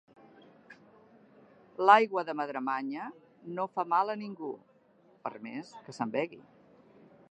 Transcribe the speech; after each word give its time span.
L'aigua 1.89 2.23
de 2.29 2.35
Madremanya 2.41 3.07
no 3.59 3.69
fa 3.77 3.87
mal 3.95 4.15
a 4.15 4.19
ningú, 4.25 4.53
per 5.27 5.35
més 5.49 5.75
que 5.85 6.01
se'n 6.01 6.21
begui. 6.23 6.47